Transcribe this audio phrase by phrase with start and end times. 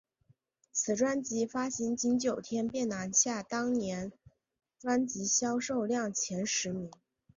[0.71, 4.11] 此专辑发行仅九天便拿下当年
[4.79, 6.89] 专辑销售量前十名。